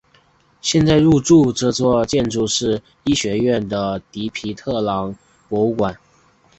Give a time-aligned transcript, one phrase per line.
[0.61, 5.15] 现在入驻这座建筑的是医学院的迪皮特朗
[5.47, 5.95] 博物馆。